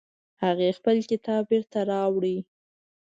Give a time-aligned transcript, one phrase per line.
[0.43, 2.23] هغې خپل کتاب بیرته راوړ